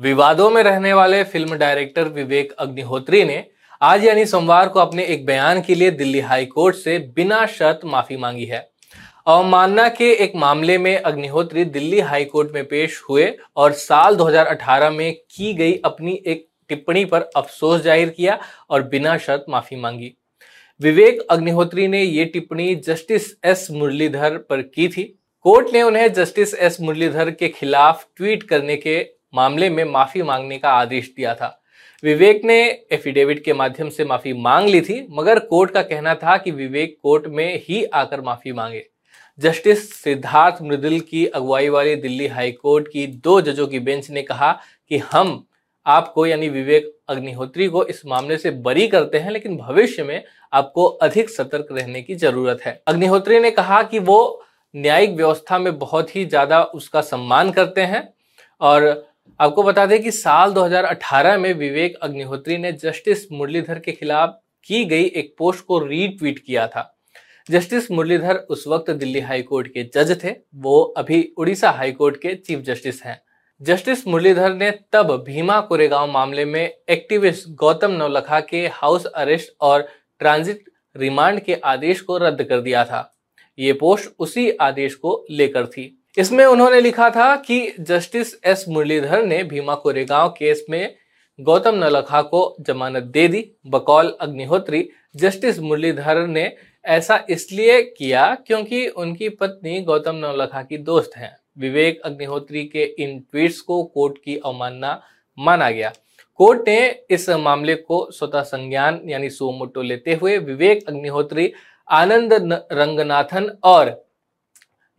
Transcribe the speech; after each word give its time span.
विवादों 0.00 0.48
में 0.50 0.62
रहने 0.62 0.92
वाले 0.92 1.22
फ़िल्म 1.24 1.56
डायरेक्टर 1.58 2.08
विवेक 2.08 2.50
अग्निहोत्री 2.52 3.22
ने 3.24 3.44
आज 3.82 4.04
यानी 4.04 4.24
सोमवार 4.26 4.68
को 4.68 4.80
अपने 4.80 5.04
एक 5.04 5.24
बयान 5.26 5.60
के 5.62 5.74
लिए 5.74 5.90
दिल्ली 5.90 6.20
हाई 6.20 6.46
कोर्ट 6.46 6.76
से 6.76 6.98
बिना 7.16 7.44
शर्त 7.46 7.80
माफ़ी 7.84 8.16
मांगी 8.16 8.44
है। 8.44 8.58
अवमानना 9.26 9.88
के 9.88 10.10
एक 10.14 10.32
मामले 10.36 10.76
में 10.78 10.96
अग्निहोत्री 10.96 11.64
दिल्ली 11.66 12.00
हाई 12.00 12.24
कोर्ट 12.24 12.52
में 12.54 12.64
पेश 12.64 13.00
हुए 13.08 13.32
और 13.56 13.72
साल 13.74 14.16
2018 14.16 14.90
में 14.90 15.14
की 15.30 15.54
गई 15.54 15.80
अपनी 15.84 16.20
एक 16.26 16.46
टिप्पणी 16.68 17.04
पर 17.04 17.28
अफसोस 17.36 17.80
ज़ाहिर 17.82 18.08
किया 18.10 18.38
और 18.70 18.82
बिना 18.84 19.16
शर्त 19.18 19.44
माफ़ी 19.48 19.76
मांगी। 19.76 20.14
विवेक 20.80 21.26
अग्निहोत्री 21.30 21.88
ने 21.88 22.02
ये 22.02 22.24
टिप्पणी 22.26 22.74
जस्टिस 22.86 23.34
एस 23.44 23.68
मुरलीधर 23.70 24.38
पर 24.40 24.62
की 24.64 24.88
थी। 24.88 25.12
कोर्ट 25.44 25.72
ने 25.72 25.82
उन्हें 25.82 26.12
जस्टिस 26.12 26.54
एस 26.54 26.80
मुरलीधर 26.80 27.30
के 27.30 27.48
खिलाफ 27.48 28.06
ट्वीट 28.16 28.42
करने 28.42 28.76
के 28.76 29.04
मामले 29.36 29.70
में 29.70 29.84
माफ़ी 29.84 30.22
मांगने 30.22 30.58
का 30.58 30.70
आदेश 30.72 31.12
दिया 31.16 31.34
था। 31.34 31.48
विवेक 32.02 32.44
ने 32.44 32.58
एफिडेविट 32.92 33.44
के 33.44 33.52
माध्यम 33.54 33.88
से 33.88 34.04
माफ़ी 34.04 34.32
मांग 34.34 34.68
ली 34.68 34.80
थी, 34.80 35.06
मगर 35.10 35.38
कोर्ट 35.40 35.70
का 35.70 35.82
कहना 35.84 36.14
था 36.16 36.36
कि 36.36 36.50
विवेक 36.52 36.96
कोर्ट 37.02 37.26
में 37.28 37.62
ही 37.64 37.84
आकर 37.84 38.20
माफ़ी 38.20 38.52
मांगे। 38.52 38.84
जस्टिस 39.38 39.92
सिद्धार्थ 39.94 40.62
मृदुल 40.62 40.98
की 41.00 41.26
अगुवाई 41.26 41.68
वाली 41.68 41.94
दिल्ली 41.96 42.26
हाई 42.28 42.52
कोर्ट 42.52 42.88
की 42.88 43.06
दो 43.06 43.40
जजों 43.40 43.66
की 43.66 43.78
बेंच 43.80 44.10
ने 44.10 44.22
कहा 44.22 44.52
कि 44.90 44.98
हम, 45.12 45.44
आपको 45.86 46.26
यानी 46.26 46.48
विवेक 46.48 46.92
अग्निहोत्री 47.08 47.66
को 47.68 47.84
इस 47.84 48.00
मामले 48.06 48.36
से 48.38 48.50
बरी 48.50 48.86
करते 48.88 49.18
हैं, 49.18 49.30
लेकिन 49.30 49.56
भविष्य 49.56 50.02
में 50.02 50.22
आपको 50.52 50.84
अधिक 50.84 51.30
सतर्क 51.30 51.68
रहने 51.72 52.02
की 52.02 52.14
ज़रूरत 52.16 52.62
है। 52.62 52.80
अग्निहोत्री 52.86 53.38
ने 53.40 53.50
कहा 53.50 53.82
कि 53.82 53.98
वो 54.00 54.42
न्यायिक 54.74 55.10
व्यवस्था 55.10 55.58
में 55.58 55.78
बहुत 55.78 56.14
ही 56.16 56.24
ज़्यादा 56.24 56.62
उसका 56.64 57.00
सम्मान 57.02 57.50
करते 57.50 57.80
हैं 57.82 58.08
और 58.60 58.82
आपको 59.40 59.62
बता 59.62 59.86
दें 59.86 60.02
कि 60.02 60.10
साल 60.10 60.52
2018 60.52 61.38
में 61.38 61.54
विवेक 61.54 61.96
अग्निहोत्री 61.96 62.58
ने 62.58 62.72
जस्टिस 62.72 63.32
मुरलीधर 63.32 63.78
के 63.78 63.92
खिलाफ 63.92 64.40
की 64.64 64.84
गई 64.84 65.04
एक 65.04 65.34
पोस्ट 65.38 65.64
को 65.64 65.78
रीट्वीट 65.78 66.38
किया 66.38 66.66
था। 66.66 66.98
जस्टिस 67.50 67.90
मुरलीधर 67.90 68.36
उस 68.36 68.64
वक्त 68.68 68.90
दिल्ली 68.90 69.20
हाई 69.20 69.42
कोर्ट 69.42 69.68
के 69.68 69.90
जज 69.94 70.24
थे। 70.24 70.34
वो 70.54 70.82
अभी 70.82 71.34
उड़ीसा 71.38 71.70
हाई 71.70 71.92
कोर्ट 71.92 72.16
के 72.16 72.34
चीफ 72.34 72.58
जस्टिस 72.58 73.02
हैं। 73.02 73.22
जस्टिस 73.62 74.06
मुरलीधर 74.06 74.54
ने 74.54 74.70
तब 74.92 75.24
भीमा 75.26 75.60
कोरेगांव 75.60 76.10
मामले 76.10 76.44
में 76.44 76.74
एक्टिविस्ट 76.88 77.48
गौतम 77.48 77.90
नवलखा 77.90 78.40
के 78.40 78.66
हाउस 78.66 79.04
अरेस्ट 79.04 79.52
और 79.60 79.88
ट्रांजिट 80.18 80.64
रिमांड 80.96 81.40
के 81.40 81.54
आदेश 81.54 82.00
को 82.00 82.18
रद्द 82.18 82.42
कर 82.44 82.60
दिया 82.60 82.84
था। 82.84 83.18
ये 83.58 83.72
पोस्ट 83.72 84.10
उसी 84.18 84.50
आदेश 84.50 84.94
को 84.94 85.26
लेकर 85.30 85.66
थी। 85.66 85.95
इसमें 86.16 86.44
उन्होंने 86.44 86.80
लिखा 86.80 87.08
था 87.10 87.34
कि 87.36 87.74
जस्टिस 87.80 88.34
एस 88.44 88.64
मुरलीधर 88.68 89.24
ने 89.24 89.42
भीमा 89.42 89.74
कोरेगांव 89.74 90.28
केस 90.28 90.64
में 90.70 90.94
गौतम 91.38 91.74
नलखा 91.74 92.20
को 92.22 92.56
जमानत 92.60 93.02
दे 93.02 93.26
दी। 93.28 93.44
बकौल 93.66 94.14
अग्निहोत्री, 94.20 94.88
जस्टिस 95.16 95.58
मुरलीधर 95.58 96.26
ने 96.26 96.52
ऐसा 96.84 97.20
इसलिए 97.30 97.82
किया 97.98 98.34
क्योंकि 98.46 98.86
उनकी 98.88 99.28
पत्नी 99.28 99.80
गौतम 99.80 100.16
नवलखा 100.16 100.62
की 100.62 100.78
दोस्त 100.78 101.16
हैं। 101.16 101.36
विवेक 101.58 102.00
अग्निहोत्री 102.00 102.64
के 102.64 102.84
इन 102.98 103.18
ट्वीट्स 103.20 103.60
को 103.60 103.82
कोर्ट 103.84 104.18
की 104.24 104.36
अवमानना 104.36 105.00
माना 105.38 105.70
गया। 105.70 105.92
कोर्ट 106.40 106.68
ने 106.68 106.78
इस 107.10 107.28
मामले 107.30 107.74
को 107.74 108.06
स्वतः 108.10 108.42
संज्ञान, 108.42 109.00
यानी 109.06 109.30
सोमोटो 109.30 109.82
लेते 109.82 110.14
हुए 110.14 110.38
विवेक 110.38 110.88
अग्निहोत्री, 110.88 111.52
आनंद 111.88 112.32
रंगनाथन 112.72 113.50
और 113.64 114.05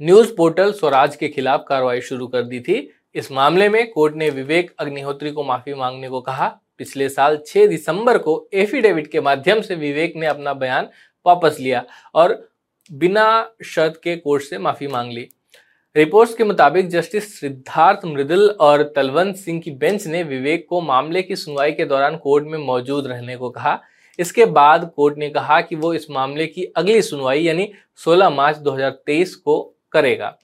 न्यूज़ 0.02 0.34
पोर्टल 0.36 0.72
स्वराज 0.72 1.16
के 1.16 1.28
खिलाफ 1.28 1.64
कार्रवाई 1.68 2.02
शुरू 2.02 2.28
कर 2.28 2.42
दी 2.42 2.60
थी। 2.60 2.76
इस 3.16 3.32
मामले 3.32 3.70
में 3.70 3.92
कोर्ट 3.92 4.16
ने 4.16 4.30
विवेक 4.30 4.74
अग्निहोत्री 4.80 5.32
को 5.32 5.44
माफ़ी 5.44 5.74
मांगने 5.74 6.10
को 6.10 6.20
कहा। 6.22 6.48
पिछले 6.78 7.08
साल 7.10 7.38
6 7.48 7.68
दिसंबर 7.68 8.18
को 8.18 8.50
एफिडेविट 8.54 9.08
के 9.08 9.22
माध्यम 9.22 9.62
से 9.62 9.76
विवेक 9.76 10.14
ने 10.16 10.26
अपना 10.26 10.54
बयान 10.54 10.88
वापस 11.26 11.58
लिया 11.60 11.84
और 12.16 12.52
बिना 12.92 13.56
शर्त 13.66 14.00
के 14.04 14.16
कोर्ट 14.16 14.44
से 14.44 14.58
माफ़ी 14.58 14.88
मांग 14.88 15.12
ली। 15.12 15.28
रिपोर्ट्स 15.96 16.34
के 16.34 16.44
मुताबिक 16.44 16.90
जस्टिस 16.90 17.40
सिद्धार्थ 17.40 18.06
मृदुल 18.06 18.50
और 18.50 18.84
तलवंत 18.96 19.36
सिंह 19.36 19.60
की 19.62 19.72
बेंच 19.72 20.06
ने 20.08 20.24
विवेक 20.24 20.66
को 20.70 20.82
मामले 20.82 21.22
की 21.22 21.36
सुनवाई 21.36 21.72
के 21.72 21.86
दौरान 21.86 22.18
कोर्ट 22.18 22.46
में 22.46 22.58
मौजूद 22.60 23.08
रहने 23.08 23.38
को 23.38 23.50
कहा। 23.50 23.80
इसके 24.20 24.46
बाद 24.46 24.92
कोर्ट 24.96 25.18
ने 25.18 25.30
कहा 25.30 25.60
कि 25.62 25.76
वो 25.76 25.94
इस 25.94 26.10
मामले 26.12 26.48
की 26.48 26.64
अगली 26.76 27.02
सुनवाई, 27.02 27.42
यानी 27.42 27.72
16 27.96 28.30
मार्च 28.30 28.58
2023 28.58 29.36
को 29.36 29.74
करेगा। 29.92 30.38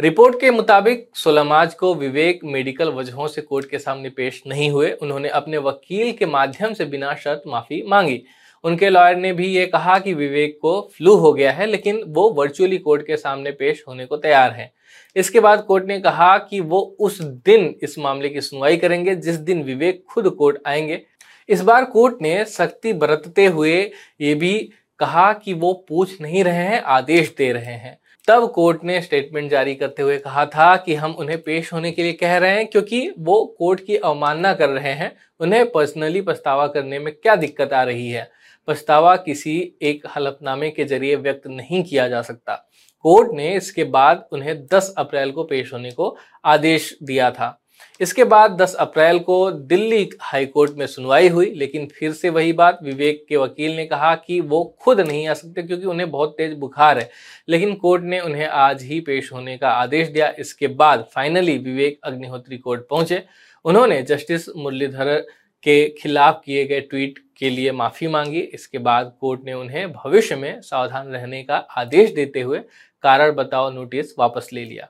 रिपोर्ट 0.00 0.40
के 0.40 0.50
मुताबिक 0.50 1.10
सोलमाज 1.14 1.74
को 1.74 1.94
विवेक 1.94 2.40
मेडिकल 2.44 2.88
वजहों 2.88 3.26
से 3.26 3.42
कोर्ट 3.42 3.70
के 3.70 3.78
सामने 3.78 4.10
पेश 4.10 4.42
नहीं 4.46 4.70
हुए। 4.70 4.90
उन्होंने 4.92 5.28
अपने 5.28 5.58
वकील 5.58 6.12
के 6.12 6.26
माध्यम 6.26 6.74
से 6.74 6.84
बिना 6.84 7.14
शर्त 7.14 7.42
माफ़ी 7.46 7.82
मांगी। 7.82 8.22
उनके 8.64 8.90
लॉयर 8.90 9.16
ने 9.16 9.32
भी 9.32 9.46
ये 9.46 9.66
कहा 9.66 9.98
कि 9.98 10.14
विवेक 10.14 10.58
को 10.62 10.90
फ्लू 10.96 11.14
हो 11.14 11.32
गया 11.32 11.52
है, 11.52 11.66
लेकिन 11.66 12.04
वो 12.06 12.30
वर्चुअली 12.30 12.78
कोर्ट 12.78 13.06
के 13.06 13.16
सामने 13.16 13.50
पेश 13.50 13.84
होने 13.88 14.06
को 14.06 14.16
तैयार 14.16 14.50
हैं। 14.50 14.72
इसके 15.16 15.40
बाद 15.40 15.62
कोर्ट 15.62 15.84
ने 15.84 16.00
कहा 16.00 16.38
कि 16.38 16.60
वो 16.60 16.96
उस 17.00 17.22
दिन 17.22 17.74
इस 17.82 17.98
मामले 17.98 18.28
की 18.28 18.40
सुनवाई 18.40 18.76
करेंगे, 18.76 19.14
जिस 19.14 19.34
दिन 19.34 19.62
विवेक 19.62 20.04
खुद 20.08 20.30
कोर्ट 20.30 20.58
आएँगे। 20.66 21.02
इस 21.48 21.62
बार 21.62 21.84
कोर्ट 21.84 22.22
ने 22.22 22.44
सख्ती 22.44 22.92
बरतते 22.92 23.46
हुए 23.46 23.90
ये 24.20 24.34
भी 24.34 24.70
कहा 24.98 25.32
कि 25.32 25.52
वो 25.52 25.86
पूछ 25.88 26.20
नहीं 26.20 26.44
रहे 26.44 26.64
हैं, 26.64 26.82
आदेश 26.82 27.34
दे 27.38 27.52
रहे 27.52 27.74
हैं। 27.74 27.98
तब 28.28 28.52
कोर्ट 28.52 28.84
ने 28.84 29.00
स्टेटमेंट 29.00 29.50
जारी 29.50 29.74
करते 29.74 30.02
हुए 30.02 30.18
कहा 30.18 30.46
था 30.46 30.76
कि 30.76 30.94
हम 30.94 31.12
उन्हें 31.12 31.42
पेश 31.42 31.72
होने 31.72 31.92
के 31.92 32.02
लिए 32.02 32.12
कह 32.12 32.36
रहे 32.38 32.50
हैं, 32.50 32.66
क्योंकि 32.66 33.14
वो 33.18 33.56
कोर्ट 33.58 33.80
की 33.86 33.96
अवमानना 33.96 34.54
कर 34.54 34.68
रहे 34.68 34.92
हैं। 34.92 35.16
उन्हें 35.40 35.70
पर्सनली 35.70 36.20
पछतावा 36.20 36.66
करने 36.66 36.98
में 36.98 37.14
क्या 37.14 37.36
दिक्कत 37.36 37.72
आ 37.72 37.82
रही 37.82 38.10
है? 38.10 38.30
पछतावा 38.66 39.16
किसी 39.16 39.74
एक 39.82 40.06
हलफनामे 40.16 40.70
के 40.70 40.84
ज़रिए 40.84 41.16
व्यक्त 41.16 41.46
नहीं 41.46 41.84
किया 41.84 42.08
जा 42.08 42.22
सकता। 42.22 42.68
कोर्ट 42.98 43.32
ने 43.32 43.56
इसके 43.56 43.84
बाद 43.84 44.28
उन्हें 44.32 44.66
10 44.66 44.94
अप्रैल 44.98 45.30
को 45.30 45.44
पेश 45.44 45.72
होने 45.72 45.90
को 45.90 46.16
आदेश 46.44 46.98
दिया 47.02 47.30
था। 47.30 47.61
इसके 48.00 48.24
बाद 48.24 48.50
10 48.50 48.74
अप्रैल 48.74 49.18
को 49.18 49.50
दिल्ली 49.50 50.10
हाई 50.20 50.46
कोर्ट 50.46 50.72
में 50.72 50.86
सुनवाई 50.86 51.28
हुई, 51.28 51.50
लेकिन 51.50 51.86
फिर 51.86 52.12
से 52.12 52.30
वही 52.30 52.52
बात 52.52 52.78
विवेक 52.82 53.24
के 53.28 53.36
वकील 53.36 53.76
ने 53.76 53.86
कहा 53.86 54.14
कि 54.14 54.40
वो 54.40 54.76
खुद 54.80 55.00
नहीं 55.00 55.28
आ 55.28 55.34
सकते 55.34 55.62
क्योंकि 55.62 55.86
उन्हें 55.86 56.10
बहुत 56.10 56.34
तेज 56.38 56.52
बुखार 56.52 56.98
है। 56.98 57.10
लेकिन 57.48 57.74
कोर्ट 57.74 58.02
ने 58.02 58.20
उन्हें 58.20 58.46
आज 58.46 58.82
ही 58.82 59.00
पेश 59.00 59.32
होने 59.32 59.56
का 59.56 59.70
आदेश 59.70 60.08
दिया। 60.08 60.32
इसके 60.38 60.66
बाद 60.66 61.08
फाइनली 61.14 61.58
विवेक 61.58 62.00
अग्निहोत्री 62.04 62.58
कोर्ट 62.58 62.88
पहुँचे। 62.90 63.22
उन्होंने 63.64 64.02
जस्टिस 64.02 64.48
मुरलीधर 64.56 65.26
के 65.62 65.88
खिलाफ 65.88 66.42
किए 66.44 66.64
गए 66.64 66.80
ट्वीट 66.80 67.18
के 67.38 67.50
लिए 67.50 67.72
माफ़ी 67.72 68.08
मांगी। 68.08 68.40
इसके 68.40 68.78
बाद 68.78 69.16
कोर्ट 69.20 69.40
ने 69.44 69.52
उन्हें 69.52 69.92
भविष्य 69.92 70.36
में 70.36 70.60
सावधान 70.60 71.08
रहने 71.08 71.42
का 71.42 71.56
आदेश 71.56 72.10
देते 72.10 72.40
हुए 72.40 72.58
कारण 73.02 73.32
बताओ, 73.32 73.70
नोटिस 73.70 74.18
वापस 74.18 74.48
ले 74.52 74.64
लिया। 74.64 74.88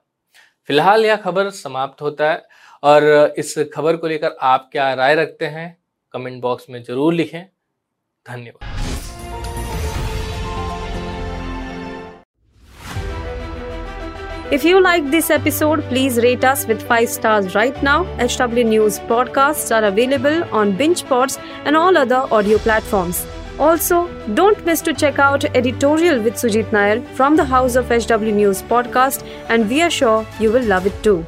फ़िलहाल 0.66 1.04
यह 1.04 1.16
खबर 1.16 1.50
समाप्त 1.50 2.02
होता 2.02 2.30
है। 2.30 2.42
और 2.82 3.34
इस 3.38 3.54
खबर 3.74 3.96
को 3.96 4.08
लेकर 4.08 4.36
आप 4.42 4.68
क्या 4.72 4.92
राय 4.94 5.14
रखते 5.14 5.46
हैं 5.56 5.76
कमेंट 6.12 6.40
बॉक्स 6.42 6.70
में 6.70 6.82
ज़रूर 6.82 7.14
लिखें 7.14 7.42
धन्यवाद 8.28 8.80
If 14.54 14.64
you 14.64 14.80
like 14.84 15.06
this 15.12 15.30
episode, 15.30 15.82
please 15.90 16.18
rate 16.22 16.42
us 16.44 16.66
with 16.70 16.82
5 16.88 17.08
stars 17.08 17.54
right 17.54 17.78
now. 17.82 17.94
HW 18.24 18.64
News 18.72 18.98
podcasts 19.12 19.74
are 19.74 19.86
available 19.90 20.44
on 20.60 20.74
BingePods 20.76 21.38
and 21.64 21.74
all 21.74 21.96
other 21.96 22.18
audio 22.30 22.58
platforms. 22.58 23.24
Also, 23.58 24.04
don't 24.34 24.62
miss 24.66 24.82
to 24.82 24.92
check 24.92 25.18
out 25.18 25.46
editorial 25.62 26.20
with 26.22 26.34
Sujit 26.34 26.70
Nair 26.70 27.00
from 27.14 27.36
the 27.36 27.46
House 27.46 27.76
of 27.76 27.88
HW 27.88 28.34
News 28.42 28.60
podcast 28.74 29.24
and 29.48 29.70
we 29.70 29.80
are 29.80 29.90
sure 29.90 30.26
you 30.38 30.52
will 30.52 30.74
love 30.74 30.86
it 30.86 31.02
too. 31.02 31.24